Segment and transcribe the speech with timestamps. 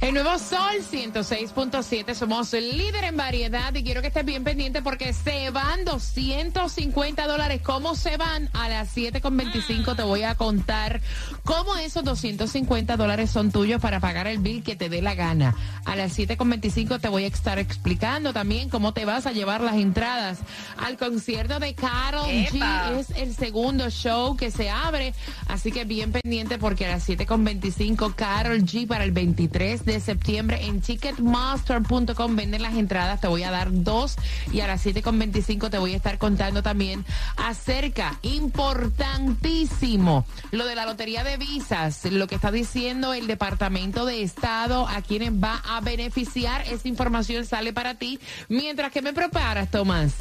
[0.00, 4.80] El nuevo Sol 106.7, somos el líder en variedad y quiero que estés bien pendiente
[4.80, 7.60] porque se van 250 dólares.
[7.62, 8.48] ¿Cómo se van?
[8.54, 11.02] A las 7.25 te voy a contar
[11.44, 15.54] cómo esos 250 dólares son tuyos para pagar el bill que te dé la gana.
[15.84, 19.74] A las 7.25 te voy a estar explicando también cómo te vas a llevar las
[19.74, 20.38] entradas
[20.78, 22.98] al concierto de Carol G.
[22.98, 25.12] Es el segundo show que se abre,
[25.46, 30.66] así que bien pendiente porque a las 7.25 Carol G para el 23 de septiembre
[30.66, 33.20] en ticketmaster.com venden las entradas.
[33.20, 34.16] Te voy a dar dos
[34.52, 37.04] y a las 7.25 te voy a estar contando también
[37.36, 44.24] acerca, importantísimo, lo de la lotería de visas, lo que está diciendo el Departamento de
[44.24, 46.62] Estado a quienes va a beneficiar.
[46.62, 48.18] Esa información sale para ti.
[48.48, 50.14] Mientras que me preparas, Tomás.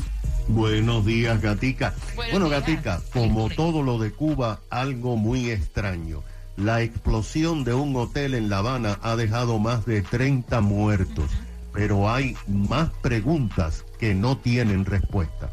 [0.47, 1.95] Buenos días, Gatica.
[2.15, 6.21] bueno, Gatica, como todo lo de Cuba, algo muy extraño.
[6.59, 11.31] La explosión de un hotel en La Habana ha dejado más de 30 muertos,
[11.71, 15.49] pero hay más preguntas que no tienen respuesta.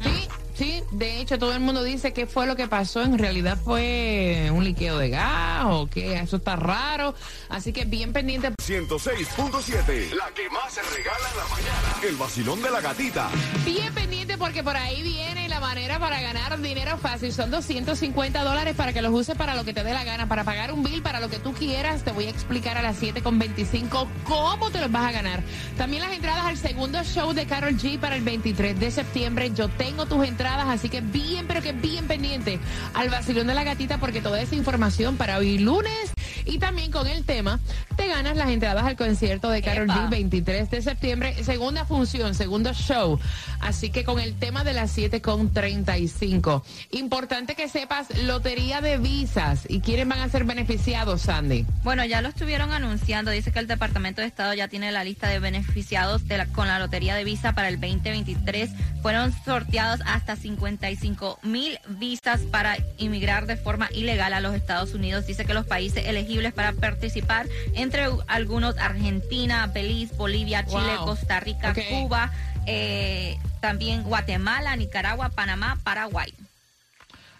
[0.00, 3.58] Sí, sí, de hecho todo el mundo dice que fue lo que pasó, en realidad
[3.62, 7.14] fue un liqueo de gas o que eso está raro,
[7.50, 8.48] así que bien pendiente.
[8.48, 13.28] 106.7, la que más se regala en la mañana, el vacilón de la gatita.
[13.66, 17.30] Bien pendiente porque por ahí viene la manera para ganar dinero fácil.
[17.30, 20.44] Son 250 dólares para que los uses para lo que te dé la gana, para
[20.44, 22.04] pagar un bill, para lo que tú quieras.
[22.04, 25.42] Te voy a explicar a las 7.25 cómo te los vas a ganar.
[25.76, 29.52] También las entradas al segundo show de Carol G para el 23 de septiembre.
[29.54, 32.58] Yo tengo tus entradas, así que bien, pero que bien pendiente
[32.94, 36.12] al vacilón de la gatita porque toda esa información para hoy lunes
[36.44, 37.60] y también con el tema,
[37.96, 42.72] te ganas las entradas al concierto de Carol G 23 de septiembre, segunda función, segundo
[42.72, 43.18] show.
[43.60, 46.64] Así que con el tema de las 7 con 35.
[46.90, 49.66] Importante que sepas, lotería de visas.
[49.68, 51.66] ¿Y quiénes van a ser beneficiados, Sandy?
[51.84, 53.30] Bueno, ya lo estuvieron anunciando.
[53.30, 56.66] Dice que el Departamento de Estado ya tiene la lista de beneficiados de la, con
[56.66, 58.70] la lotería de visa para el 2023.
[59.00, 65.26] Fueron sorteados hasta 55 mil visas para inmigrar de forma ilegal a los Estados Unidos.
[65.26, 71.74] Dice que los países elegibles para participar, entre algunos Argentina, Belice, Bolivia, Chile, Costa Rica,
[71.90, 72.32] Cuba,
[72.66, 76.32] eh, también Guatemala, Nicaragua, Panamá, Paraguay.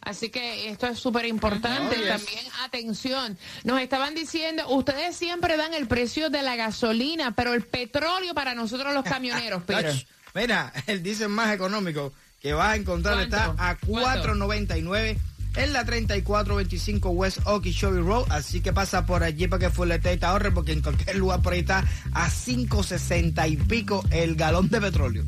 [0.02, 1.94] Así que esto es súper importante.
[1.94, 7.62] También, atención, nos estaban diciendo, ustedes siempre dan el precio de la gasolina, pero el
[7.62, 9.90] petróleo para nosotros los camioneros, pero
[10.34, 15.16] Mira, el diésel más económico que vas a encontrar está a 4.99
[15.56, 18.24] en la 3425 West Okeechobee Road.
[18.30, 21.52] Así que pasa por allí para que Fulete te ahorre, porque en cualquier lugar por
[21.52, 25.24] ahí está a 5.60 y pico el galón de petróleo.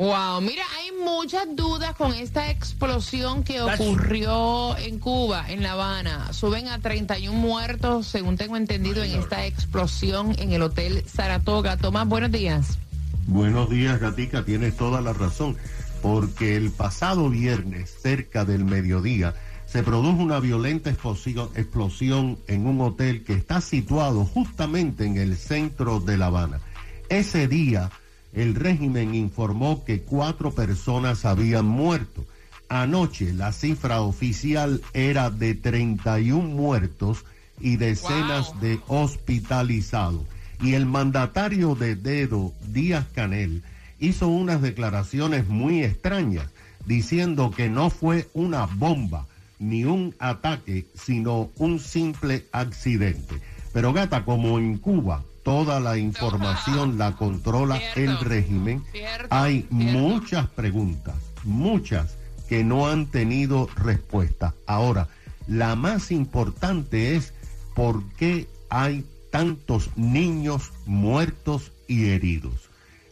[0.00, 6.32] Wow, mira, hay muchas dudas con esta explosión que ocurrió en Cuba, en La Habana.
[6.32, 11.76] Suben a 31 muertos, según tengo entendido, en esta explosión en el Hotel Saratoga.
[11.76, 12.78] Tomás, buenos días.
[13.26, 15.56] Buenos días, Gatica, tienes toda la razón
[16.02, 19.34] porque el pasado viernes, cerca del mediodía,
[19.66, 26.00] se produjo una violenta explosión, en un hotel que está situado justamente en el centro
[26.00, 26.60] de La Habana.
[27.08, 27.90] Ese día,
[28.32, 32.24] el régimen informó que cuatro personas habían muerto.
[32.68, 37.24] Anoche la cifra oficial era de 31 muertos
[37.60, 40.22] y decenas de hospitalizados.
[40.60, 43.62] Y el mandatario de Dedo, Díaz Canel,
[44.00, 46.46] hizo unas declaraciones muy extrañas,
[46.86, 49.26] diciendo que no fue una bomba
[49.58, 53.40] ni un ataque, sino un simple accidente.
[53.72, 58.82] Pero gata, como en Cuba toda la información la controla el régimen,
[59.28, 62.16] hay muchas preguntas, muchas
[62.48, 64.54] que no han tenido respuesta.
[64.66, 65.08] Ahora,
[65.46, 67.32] la más importante es
[67.74, 72.70] por qué hay tantos niños muertos y heridos.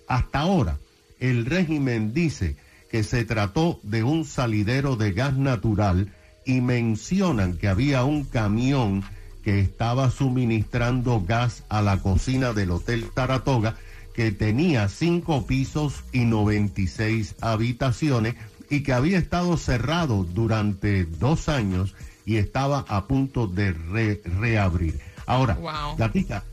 [0.08, 0.78] Hasta ahora,
[1.20, 2.56] el régimen dice
[2.90, 6.12] que se trató de un salidero de gas natural
[6.46, 9.04] y mencionan que había un camión
[9.42, 13.76] que estaba suministrando gas a la cocina del Hotel Taratoga
[14.14, 18.34] que tenía cinco pisos y 96 habitaciones
[18.68, 21.94] y que había estado cerrado durante dos años
[22.26, 24.98] y estaba a punto de reabrir.
[25.24, 25.58] Ahora,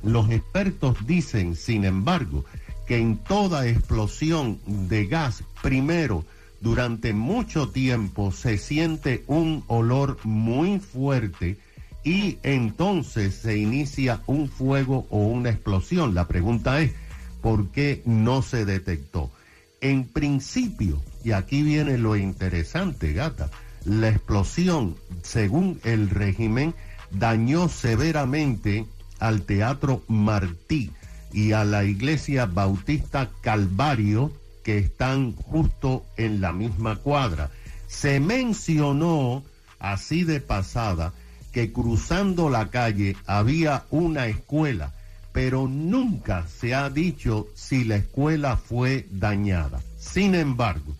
[0.03, 2.45] los expertos dicen, sin embargo,
[2.85, 6.25] que en toda explosión de gas, primero,
[6.61, 11.57] durante mucho tiempo se siente un olor muy fuerte
[12.03, 16.13] y entonces se inicia un fuego o una explosión.
[16.13, 16.91] La pregunta es,
[17.41, 19.31] ¿por qué no se detectó?
[19.81, 23.49] En principio, y aquí viene lo interesante, gata,
[23.83, 26.73] la explosión, según el régimen,
[27.11, 28.85] dañó severamente
[29.19, 30.91] al Teatro Martí
[31.35, 34.31] y a la Iglesia Bautista Calvario,
[34.63, 37.51] que están justo en la misma cuadra.
[37.87, 39.43] Se mencionó,
[39.77, 41.11] así de pasada,
[41.51, 44.93] que cruzando la calle había una escuela,
[45.33, 49.81] pero nunca se ha dicho si la escuela fue dañada.
[49.99, 50.95] Sin embargo,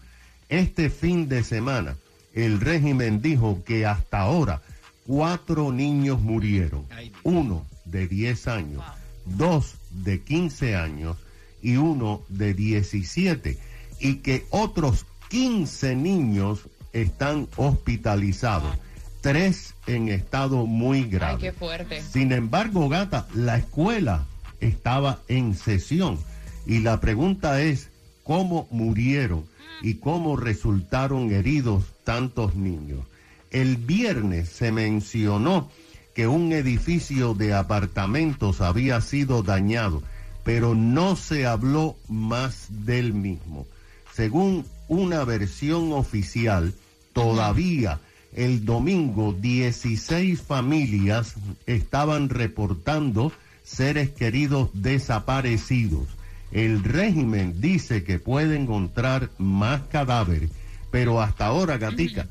[0.49, 1.95] este fin de semana,
[2.33, 4.61] el régimen dijo que hasta ahora
[5.07, 6.85] cuatro niños murieron,
[7.23, 8.83] uno de 10 años,
[9.25, 11.17] dos de 15 años
[11.61, 13.57] y uno de 17,
[13.99, 16.61] y que otros 15 niños
[16.93, 18.75] están hospitalizados,
[19.21, 21.33] tres en estado muy grave.
[21.33, 22.01] Ay, qué fuerte.
[22.01, 24.25] Sin embargo, gata, la escuela
[24.59, 26.19] estaba en sesión
[26.65, 27.89] y la pregunta es
[28.23, 29.45] cómo murieron
[29.81, 33.05] y cómo resultaron heridos tantos niños.
[33.51, 35.69] El viernes se mencionó
[36.15, 40.01] que un edificio de apartamentos había sido dañado,
[40.43, 43.67] pero no se habló más del mismo.
[44.13, 46.73] Según una versión oficial,
[47.11, 47.99] todavía
[48.33, 51.35] el domingo 16 familias
[51.65, 53.33] estaban reportando
[53.63, 56.07] seres queridos desaparecidos.
[56.51, 60.51] El régimen dice que puede encontrar más cadáveres,
[60.91, 62.27] pero hasta ahora, Gatica,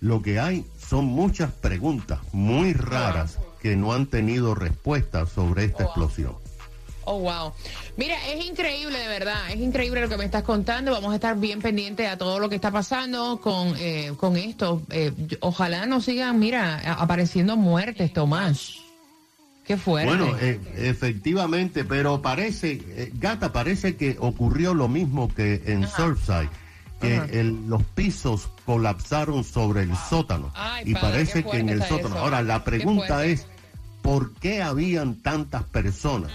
[0.00, 5.84] lo que hay son muchas preguntas muy raras que no han tenido respuesta sobre esta
[5.84, 6.34] explosión.
[7.04, 7.52] Oh, wow.
[7.96, 10.90] Mira, es increíble, de verdad, es increíble lo que me estás contando.
[10.90, 14.82] Vamos a estar bien pendientes a todo lo que está pasando con, eh, con esto.
[14.90, 18.80] Eh, ojalá no sigan, mira, apareciendo muertes, Tomás.
[19.64, 20.08] Qué fuerte.
[20.08, 26.50] Bueno, eh, efectivamente, pero parece, Gata, parece que ocurrió lo mismo que en Surfside
[27.00, 30.52] que los pisos colapsaron sobre el sótano.
[30.84, 32.16] y parece que en el sótano.
[32.18, 33.46] Ahora, la pregunta es,
[34.02, 36.32] ¿por qué habían tantas personas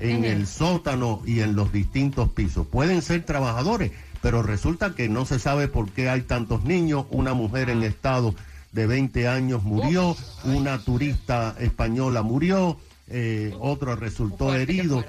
[0.00, 2.66] en el sótano y en los distintos pisos?
[2.66, 7.06] Pueden ser trabajadores, pero resulta que no se sabe por qué hay tantos niños.
[7.10, 8.34] Una mujer en estado
[8.72, 12.78] de 20 años murió, una turista española murió.
[13.10, 15.02] Eh, otro resultó herido.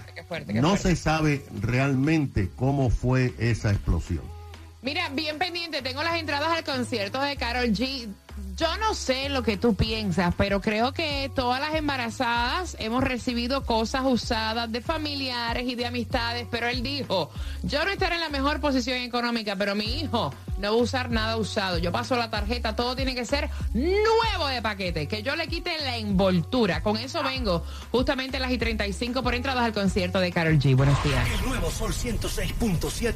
[0.54, 4.39] no se sabe realmente cómo fue esa explosión.
[4.82, 8.08] Mira, bien pendiente, tengo las entradas al concierto de Carol G.
[8.56, 13.66] Yo no sé lo que tú piensas, pero creo que todas las embarazadas hemos recibido
[13.66, 17.30] cosas usadas de familiares y de amistades, pero él dijo,
[17.64, 21.10] yo no estaré en la mejor posición económica, pero mi hijo no va a usar
[21.10, 21.78] nada usado.
[21.78, 25.78] Yo paso la tarjeta, todo tiene que ser nuevo de paquete, que yo le quite
[25.80, 26.84] la envoltura.
[26.84, 30.76] Con eso vengo justamente las y 35 por entradas al concierto de Carol G.
[30.76, 31.28] Buenos días.
[31.40, 33.16] El nuevo Sol 106.7.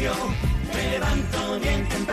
[0.00, 2.09] me levanto bien temprano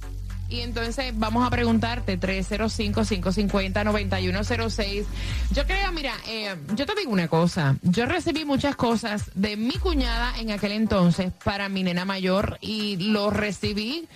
[0.49, 5.05] Y entonces vamos a preguntarte 305-550-9106.
[5.51, 7.77] Yo creo, mira, eh, yo te digo una cosa.
[7.83, 12.97] Yo recibí muchas cosas de mi cuñada en aquel entonces para mi nena mayor y
[12.97, 14.07] lo recibí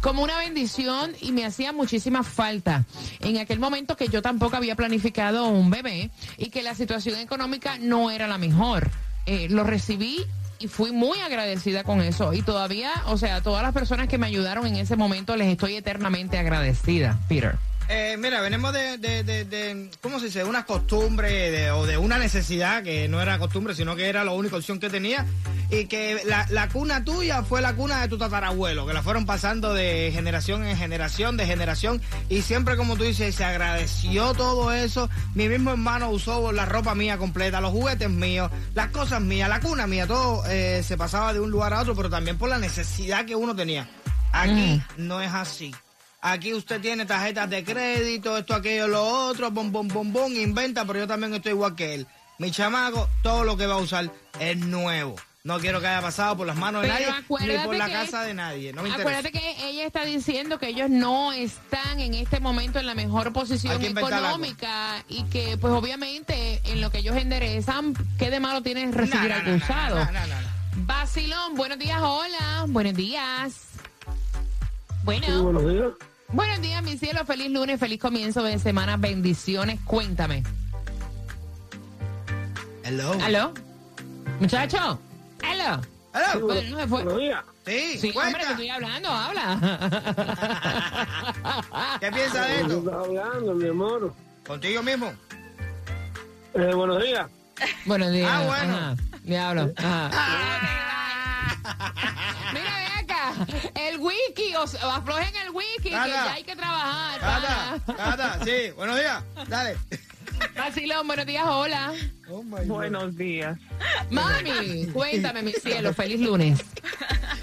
[0.00, 2.86] como una bendición y me hacía muchísima falta.
[3.20, 7.76] En aquel momento que yo tampoco había planificado un bebé y que la situación económica
[7.78, 8.90] no era la mejor.
[9.26, 10.24] Eh, lo recibí
[10.62, 12.32] y fui muy agradecida con eso.
[12.32, 15.74] Y todavía, o sea, todas las personas que me ayudaron en ese momento les estoy
[15.74, 17.56] eternamente agradecida, Peter.
[17.88, 20.44] Eh, mira, venimos de, de, de, de, ¿cómo se dice?
[20.44, 24.32] Una costumbre de, o de una necesidad que no era costumbre, sino que era la
[24.32, 25.26] única opción que tenía.
[25.70, 29.24] Y que la, la cuna tuya fue la cuna de tu tatarabuelo, que la fueron
[29.24, 32.02] pasando de generación en generación, de generación.
[32.28, 35.08] Y siempre, como tú dices, se agradeció todo eso.
[35.34, 39.60] Mi mismo hermano usó la ropa mía completa, los juguetes míos, las cosas mías, la
[39.60, 42.58] cuna mía, todo eh, se pasaba de un lugar a otro, pero también por la
[42.58, 43.88] necesidad que uno tenía.
[44.32, 45.74] Aquí no es así.
[46.24, 50.84] Aquí usted tiene tarjetas de crédito, esto, aquello, lo otro, bom, bom, bom, bom, inventa,
[50.84, 52.06] pero yo también estoy igual que él.
[52.38, 55.16] Mi chamaco, todo lo que va a usar es nuevo.
[55.42, 57.06] No quiero que haya pasado por las manos de nadie
[57.40, 58.72] ni por la casa de nadie.
[58.72, 59.10] No me interesa.
[59.18, 63.32] Acuérdate que ella está diciendo que ellos no están en este momento en la mejor
[63.32, 63.98] posición algo.
[63.98, 69.22] económica y que pues obviamente en lo que ellos enderezan, ¿qué de malo tiene recibir
[69.22, 69.96] No, no, algo no, no, usado?
[69.96, 70.86] no, no, no, no.
[70.86, 73.54] Basilón, buenos días, hola, buenos días.
[75.02, 75.90] Bueno, Sí, buenos días.
[76.32, 80.42] Buenos días, mi cielo, feliz lunes, feliz comienzo de semana, bendiciones, cuéntame.
[82.84, 83.12] Hello.
[83.22, 83.52] ¿Aló?
[84.40, 84.98] Muchacho.
[85.42, 85.80] Hello.
[86.40, 87.02] Bueno, no se fue.
[87.04, 87.42] Buenos días.
[87.64, 88.28] Sí, Sí, cuenta.
[88.28, 89.58] hombre, te estoy hablando, habla.
[92.00, 92.78] ¿Qué piensas de ¿De qué esto?
[92.78, 94.14] estás hablando, mi amor?
[94.46, 95.12] Contigo mismo.
[96.54, 97.26] Eh, buenos días.
[97.86, 98.30] Buenos días.
[98.30, 98.74] Ah, bueno.
[98.76, 99.72] Ajá, Diablo.
[99.76, 100.10] Ajá.
[103.74, 107.20] El wiki, o sea, aflojen el wiki, que ya hay que trabajar.
[107.20, 107.94] Cata.
[107.96, 109.22] Cata, sí, buenos días.
[109.48, 109.76] Dale.
[110.56, 111.92] Vacilón, buenos días, hola.
[112.28, 112.64] Oh my.
[112.64, 113.58] Buenos días.
[114.10, 116.64] Mami, cuéntame, mi cielo, feliz lunes.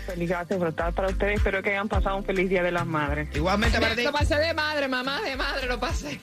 [0.06, 1.38] Feliz gracias por estar para ustedes.
[1.38, 3.30] Espero que hayan pasado un feliz Día de las Madres.
[3.36, 4.04] Igualmente para ti.
[4.04, 6.20] Lo pasé de madre, mamá, de madre lo pasé.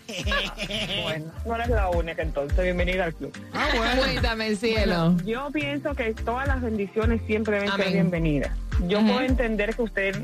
[1.03, 2.59] Bueno, no eres la única entonces.
[2.61, 3.33] Bienvenida al club.
[3.55, 4.03] Ah, bueno.
[4.03, 5.17] Cuéntame, cielo.
[5.25, 7.87] Yo pienso que todas las bendiciones siempre deben Amén.
[7.87, 8.53] ser bienvenidas.
[8.87, 10.23] Yo puedo entender que usted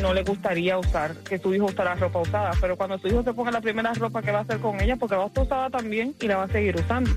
[0.00, 3.32] no le gustaría usar, que su hijo usara ropa usada, pero cuando su hijo se
[3.32, 5.70] ponga la primera ropa que va a hacer con ella, porque va a estar usada
[5.70, 7.10] también y la va a seguir usando.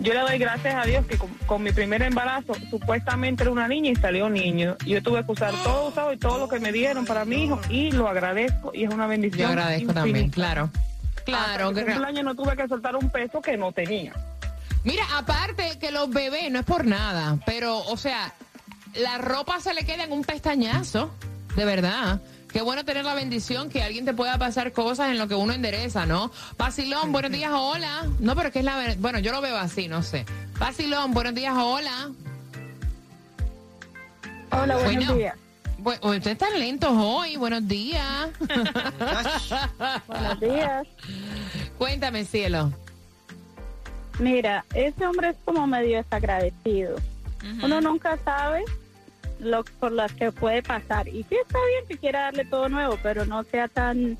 [0.00, 3.68] Yo le doy gracias a Dios que con, con mi primer embarazo supuestamente era una
[3.68, 4.76] niña y salió niño.
[4.84, 7.60] Yo tuve que usar todo usado y todo lo que me dieron para mi hijo
[7.68, 9.42] y lo agradezco y es una bendición.
[9.42, 10.70] Yo agradezco también, claro.
[11.24, 14.12] Claro, Hasta que año no tuve que soltar un peso que no tenía.
[14.82, 18.34] Mira, aparte que los bebés no es por nada, pero, o sea,
[18.96, 21.10] la ropa se le queda en un pestañazo,
[21.56, 22.20] de verdad.
[22.52, 25.52] Qué bueno tener la bendición que alguien te pueda pasar cosas en lo que uno
[25.52, 26.30] endereza, ¿no?
[26.56, 28.06] Basilón, buenos días, hola.
[28.20, 30.24] No, pero es que es la Bueno, yo lo veo así, no sé.
[30.58, 32.10] Basilón, buenos días, hola.
[34.52, 35.14] Hola, buenos Bueno.
[35.16, 35.36] días.
[35.82, 38.28] Bu- ustedes están lentos hoy, buenos días.
[40.06, 40.86] Buenos días.
[41.76, 42.72] Cuéntame, cielo.
[44.20, 46.96] Mira, ese hombre es como medio desagradecido.
[47.62, 48.62] Uno nunca sabe
[49.44, 51.08] lo por las que puede pasar.
[51.08, 54.16] Y sí está bien que quiera darle todo nuevo, pero no sea tan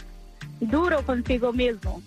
[0.61, 2.03] duro consigo mismo.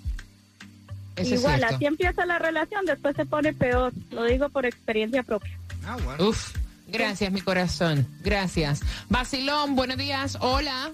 [1.16, 3.92] Eso Igual, así empieza la relación, después se pone peor.
[4.12, 5.58] Lo digo por experiencia propia.
[5.86, 6.30] Ah, bueno.
[6.30, 6.56] Uf,
[6.88, 8.08] gracias, mi corazón.
[8.24, 8.82] Gracias.
[9.10, 10.38] Basilón, buenos días.
[10.42, 10.92] Hola.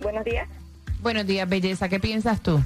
[0.00, 0.48] Buenos días.
[1.02, 1.88] Buenos días, belleza.
[1.88, 2.62] ¿Qué piensas tú?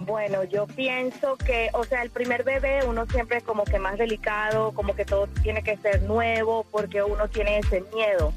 [0.00, 3.98] Bueno, yo pienso que, o sea, el primer bebé uno siempre es como que más
[3.98, 8.32] delicado, como que todo tiene que ser nuevo porque uno tiene ese miedo.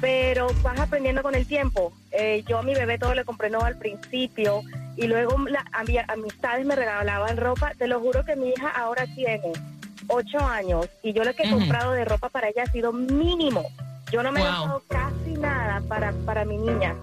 [0.00, 1.92] Pero vas aprendiendo con el tiempo.
[2.10, 4.62] Eh, yo a mi bebé todo le compré nuevo al principio
[4.96, 7.72] y luego la, a mi- amistades me regalaban ropa.
[7.76, 9.52] Te lo juro que mi hija ahora tiene
[10.06, 13.62] ocho años y yo lo que he comprado de ropa para ella ha sido mínimo.
[14.10, 16.94] Yo no me he gastado casi nada para, para mi niña.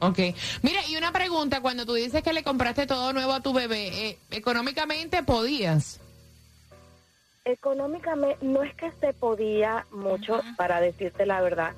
[0.00, 0.18] Ok.
[0.62, 4.08] Mira, y una pregunta, cuando tú dices que le compraste todo nuevo a tu bebé,
[4.08, 6.00] eh, ¿económicamente podías?
[7.44, 11.72] Económicamente no es que se podía mucho, para decirte la verdad,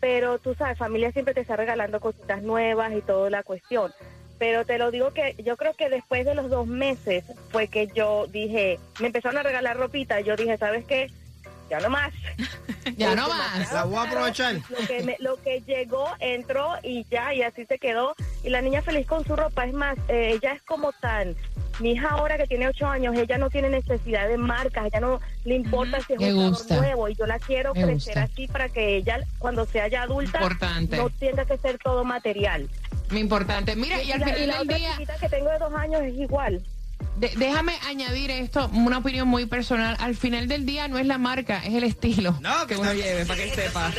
[0.00, 3.92] pero tú sabes, familia siempre te está regalando cositas nuevas y toda la cuestión.
[4.38, 7.88] Pero te lo digo que yo creo que después de los dos meses fue que
[7.88, 11.10] yo dije, me empezaron a regalar ropita y yo dije, ¿sabes qué?
[11.70, 12.12] Ya no más.
[12.96, 13.72] Ya no más.
[13.72, 14.54] La voy a aprovechar.
[14.68, 18.14] Lo que, me- lo que llegó, entró y ya, y así se quedó.
[18.42, 19.64] Y la niña feliz con su ropa.
[19.66, 21.36] Es más, eh, ella es como tan.
[21.78, 25.20] Mi hija ahora que tiene ocho años, ella no tiene necesidad de marcas, ella no
[25.44, 26.68] le importa si es Me un gusta.
[26.76, 28.22] color nuevo y yo la quiero Me crecer gusta.
[28.24, 30.96] así para que ella cuando sea ya adulta Importante.
[30.98, 32.68] no tenga que ser todo material.
[33.10, 33.76] Muy importante.
[33.76, 35.72] Mira, y al la, y final la del otra día, chiquita que tengo de dos
[35.74, 36.62] años es igual.
[37.16, 39.96] De- déjame añadir esto, una opinión muy personal.
[40.00, 42.92] Al final del día no es la marca, es el estilo No, que que uno
[42.92, 43.92] lleve, para que sepa.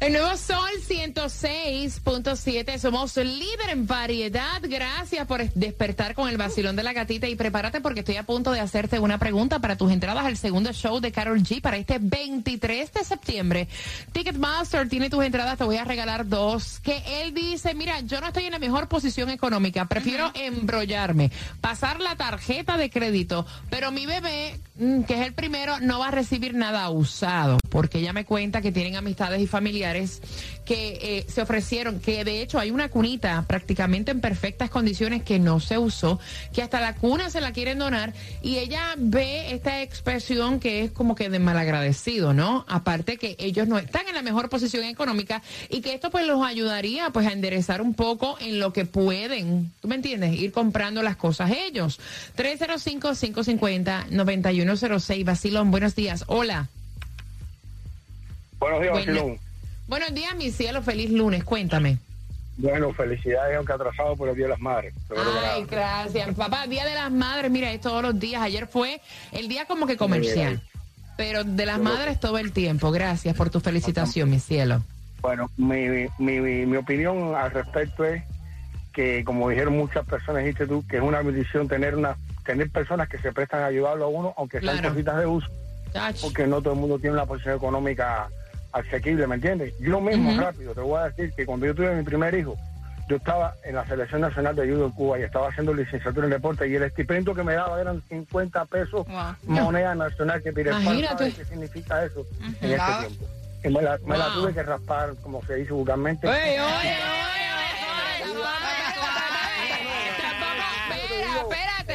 [0.00, 4.60] El nuevo Sol 106.7, somos líder en variedad.
[4.62, 8.50] Gracias por despertar con el vacilón de la gatita y prepárate porque estoy a punto
[8.50, 11.98] de hacerte una pregunta para tus entradas al segundo show de Carol G para este
[12.00, 13.68] 23 de septiembre.
[14.12, 16.80] Ticketmaster tiene tus entradas, te voy a regalar dos.
[16.80, 21.30] Que él dice, mira, yo no estoy en la mejor posición económica, prefiero embrollarme,
[21.60, 24.31] pasar la tarjeta de crédito, pero mi bebé,
[24.76, 28.60] mm, que es el primero, no va a recibir nada usado, porque ella me cuenta
[28.60, 30.20] que tienen amistades y familiares
[30.64, 35.38] que eh, se ofrecieron, que de hecho hay una cunita prácticamente en perfectas condiciones que
[35.38, 36.18] no se usó,
[36.52, 40.92] que hasta la cuna se la quieren donar y ella ve esta expresión que es
[40.92, 42.64] como que de malagradecido, ¿no?
[42.68, 46.44] Aparte que ellos no están en la mejor posición económica y que esto pues los
[46.44, 50.34] ayudaría pues a enderezar un poco en lo que pueden, ¿tú me entiendes?
[50.34, 51.98] Ir comprando las cosas ellos.
[52.36, 56.68] 305-550-9106, Basilón, buenos días, hola.
[58.60, 58.94] Buenos días.
[58.94, 59.51] Basilón.
[59.86, 61.98] Buenos días, mi cielo, feliz lunes, cuéntame.
[62.56, 64.94] Bueno, felicidades, aunque atrasado por el Día de las Madres.
[65.44, 66.34] Ay, gracias.
[66.36, 68.42] Papá, Día de las Madres, mira, es todos los días.
[68.42, 69.00] Ayer fue
[69.32, 70.62] el día como que comercial.
[71.16, 72.90] Pero de las madres todo el tiempo.
[72.90, 74.82] Gracias por tu felicitación, mi cielo.
[75.20, 75.86] Bueno, mi,
[76.18, 78.22] mi, mi, mi opinión al respecto es
[78.94, 83.08] que, como dijeron muchas personas, dijiste tú, que es una bendición tener una tener personas
[83.08, 84.90] que se prestan a ayudarlo a uno, aunque sean Claro.
[84.94, 85.46] cositas de uso,
[85.94, 88.28] Ach, porque no todo el mundo tiene una posición económica
[88.72, 89.74] asequible, ¿me entiendes?
[89.80, 92.56] Yo mismo, rápido, te voy a decir que cuando yo tuve mi primer hijo,
[93.08, 96.32] yo estaba en la Selección Nacional de Judo en Cuba y estaba haciendo licenciatura en
[96.32, 99.34] deporte y el estipendio que me daba eran 50 pesos Wow.
[99.64, 103.26] moneda nacional que sabe qué significa eso en este tiempo.
[103.64, 106.26] Y me la, me la tuve que raspar, como se dice vulgarmente.
[106.26, 106.94] Oye, oye,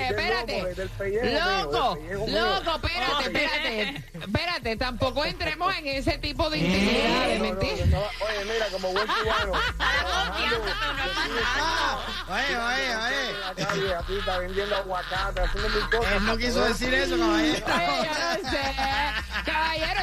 [0.07, 0.75] espérate.
[1.33, 4.03] Loco, loco, espérate, espérate.
[4.19, 7.87] Espérate, tampoco entremos en ese tipo de intimidades, ¿me entiendes?
[7.93, 9.51] Oye, mira, como buen cubano.
[12.29, 13.95] Oye, oye, oye.
[13.95, 16.13] Aquí está vendiendo aguacate, haciendo mil cosas.
[16.13, 17.65] Él no quiso decir eso, caballero.
[17.67, 18.73] Yo no sé.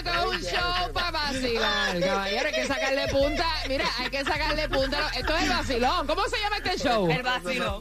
[0.02, 2.00] Caballero, todo es un show para vacilar.
[2.00, 3.46] Caballero, hay que sacarle punta.
[3.68, 5.08] Mira, hay que sacarle punta.
[5.16, 6.06] Esto es el vacilón.
[6.06, 7.10] ¿Cómo se llama este show?
[7.10, 7.80] El sigo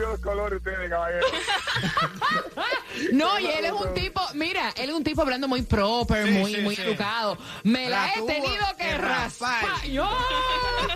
[0.00, 1.26] los colores ustedes, caballero.
[3.12, 6.32] No, y él es un tipo, mira, él es un tipo hablando muy proper, Sí,
[6.32, 6.82] muy, sí, muy sí.
[6.82, 7.38] educado.
[7.62, 9.62] Me la, La he tenido que que raspar.
[9.64, 9.86] raspar.
[9.88, 10.08] Yo.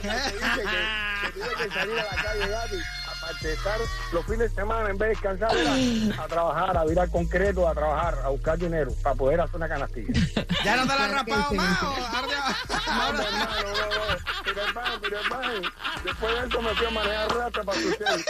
[0.02, 2.84] que dice que, que tiene que salir a la calle gratis
[3.42, 3.78] a estar
[4.12, 7.74] los fines de semana en vez de descansar era a trabajar, a virar concreto, a
[7.74, 10.12] trabajar, a buscar dinero para poder hacer una canastilla.
[10.64, 11.78] ¿Ya no te la has raspado más?
[16.04, 18.26] Después de eso me fui a manejar rata para ustedes.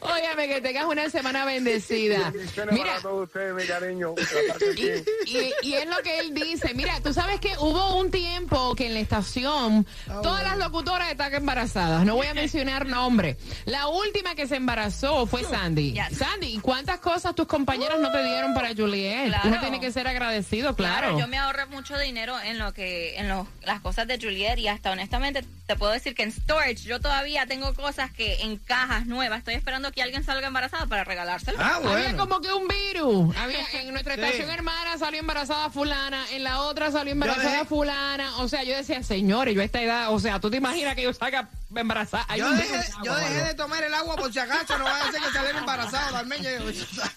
[0.00, 2.32] Óyame, que tengas una semana bendecida.
[2.70, 4.14] Mira, para todos ustedes, mi cariño.
[4.60, 5.04] Y, bien.
[5.26, 6.74] y- y es lo que él dice.
[6.74, 9.86] Mira, tú sabes que hubo un tiempo que en la estación
[10.22, 12.04] todas las locutoras están embarazadas.
[12.04, 13.36] No voy a mencionar nombre.
[13.64, 15.92] La última que se embarazó fue Sandy.
[15.92, 16.18] Yes.
[16.18, 19.28] Sandy, ¿y cuántas cosas tus compañeros no te dieron para Juliet?
[19.28, 19.48] Claro.
[19.48, 21.18] Uno tiene que ser agradecido, claro.
[21.18, 24.68] yo me ahorré mucho dinero en lo que, en lo- las cosas de Juliet y
[24.70, 29.06] hasta honestamente te puedo decir que en storage yo todavía tengo cosas que en cajas
[29.06, 31.60] nuevas estoy esperando que alguien salga embarazada para regalárselas.
[31.62, 32.18] Ah, Había bueno.
[32.18, 33.36] como que un virus.
[33.36, 34.20] Había, en nuestra Sí.
[34.20, 38.36] estación hermana salió embarazada fulana, en la otra salió embarazada dejé- fulana.
[38.38, 41.02] O sea, yo decía, señores, yo a esta edad, o sea, tú te imaginas que
[41.02, 42.24] yo salga embarazada.
[42.28, 42.86] Hay Yo un dejé, virus.
[43.04, 45.58] yo dejé de tomar el agua por si acaso, no vaya a ser que saliera
[45.60, 46.42] embarazado también.
[46.42, 46.50] Yo-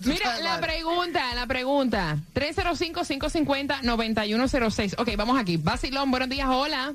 [0.02, 2.18] Mira, la pregunta, la pregunta.
[2.36, 4.94] 305-550-9106.
[5.00, 5.58] Ok, vamos aquí.
[5.58, 6.94] Basilón, buenos días, hola.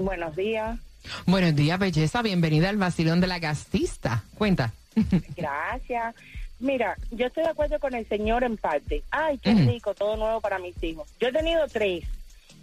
[0.00, 0.78] Buenos días.
[1.26, 2.22] Buenos días, belleza.
[2.22, 4.24] Bienvenida al Basilón de la Gastista.
[4.34, 4.72] Cuenta.
[5.36, 6.14] Gracias.
[6.58, 9.02] Mira, yo estoy de acuerdo con el señor en parte.
[9.10, 11.06] Ay, qué rico, todo nuevo para mis hijos.
[11.20, 12.04] Yo he tenido tres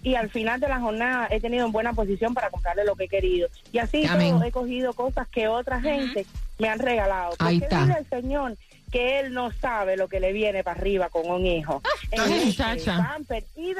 [0.01, 3.05] y al final de la jornada he tenido en buena posición para comprarle lo que
[3.05, 3.49] he querido.
[3.71, 6.25] Y así todo, he cogido cosas que otra gente
[6.57, 7.31] me han regalado.
[7.37, 7.97] Porque Ahí está.
[7.99, 8.57] el Señor
[8.91, 11.81] que él no sabe lo que le viene para arriba con un hijo.
[12.17, 12.97] Ay, leche, muchacha.
[12.97, 13.73] pamper y.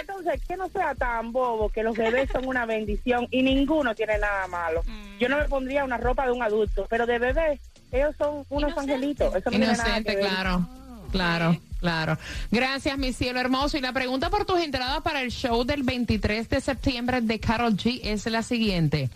[0.00, 4.18] Entonces, que no sea tan bobo que los bebés son una bendición y ninguno tiene
[4.18, 4.82] nada malo.
[5.18, 7.60] Yo no me pondría una ropa de un adulto, pero de bebé,
[7.92, 9.34] ellos son unos angelitos.
[9.34, 10.26] Eso no tiene nada Inocente, que ver.
[10.28, 10.68] claro.
[11.12, 12.16] Claro, claro.
[12.50, 13.76] Gracias, mi cielo hermoso.
[13.76, 17.76] Y la pregunta por tus entradas para el show del 23 de septiembre de Carol
[17.76, 19.10] G es la siguiente.